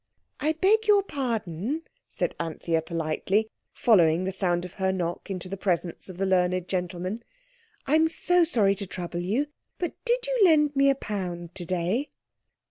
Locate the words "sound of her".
4.31-4.91